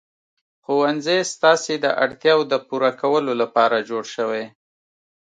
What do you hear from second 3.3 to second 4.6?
لپاره جوړ شوی.